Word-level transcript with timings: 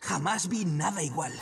Jamás 0.00 0.48
vi 0.48 0.64
nada 0.64 1.02
igual. 1.02 1.32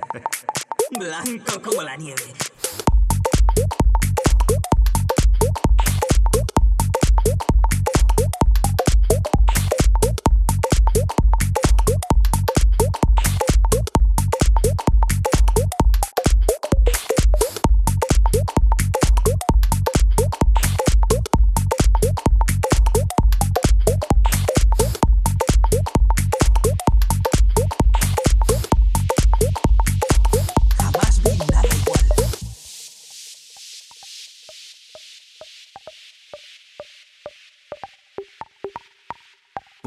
Blanco 0.90 1.62
como 1.62 1.82
la 1.82 1.96
nieve. 1.96 2.22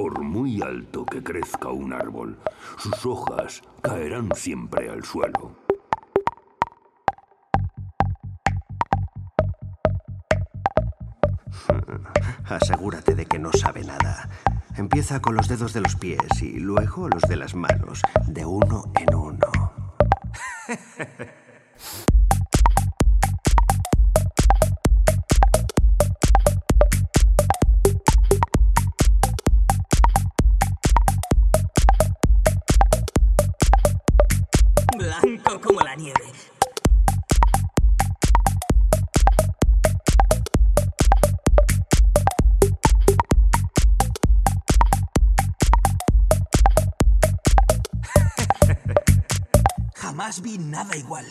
Por 0.10 0.24
muy 0.24 0.60
alto 0.64 1.06
que 1.06 1.22
crezca 1.22 1.70
un 1.70 1.94
árbol, 1.94 2.40
sus 2.80 3.06
hojas 3.06 3.62
caerán 3.84 4.32
siempre 4.34 4.90
al 4.90 5.06
suelo. 5.06 5.56
Asegúrate 12.50 13.14
de 13.14 13.28
que 13.28 13.38
no 13.38 13.54
sabe 13.54 13.84
nada. 13.84 14.28
Empieza 14.76 15.22
con 15.22 15.36
los 15.36 15.48
dedos 15.48 15.74
de 15.74 15.82
los 15.82 15.96
pies 15.96 16.42
y 16.42 16.58
luego 16.60 17.08
los 17.08 17.22
de 17.22 17.36
las 17.36 17.54
manos, 17.54 18.02
de 18.26 18.48
uno 18.48 18.92
en 19.00 19.14
uno. 19.14 19.52
Blanco 35.10 35.60
como 35.60 35.82
la 35.82 35.96
nieve. 35.96 36.22
Jamás 49.96 50.44
vi 50.44 50.60
nada 50.60 50.96
igual. 50.96 51.26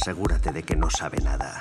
Asegúrate 0.00 0.50
de 0.50 0.62
que 0.62 0.76
no 0.76 0.88
sabe 0.88 1.18
nada. 1.18 1.60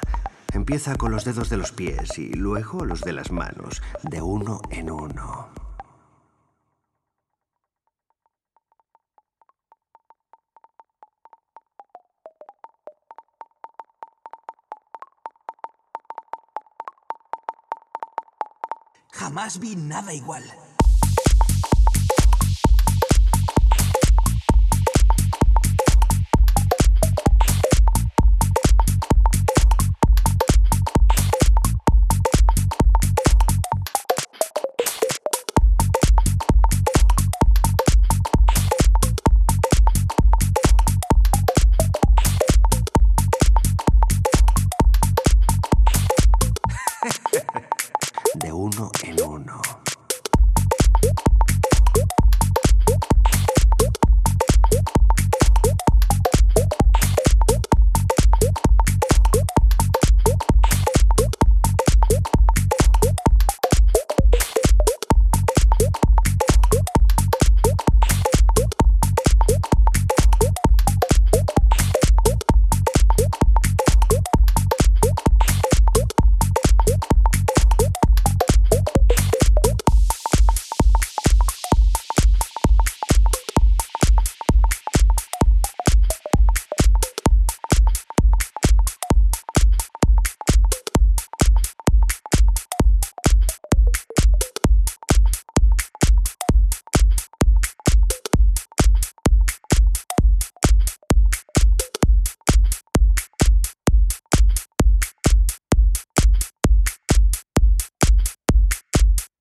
Empieza 0.53 0.95
con 0.95 1.11
los 1.11 1.25
dedos 1.25 1.49
de 1.49 1.57
los 1.57 1.73
pies 1.73 2.17
y 2.17 2.31
luego 2.31 2.85
los 2.85 3.01
de 3.01 3.11
las 3.11 3.31
manos, 3.31 3.81
de 4.03 4.21
uno 4.21 4.61
en 4.69 4.89
uno. 4.89 5.49
Jamás 19.11 19.59
vi 19.59 19.75
nada 19.75 20.13
igual. 20.13 20.45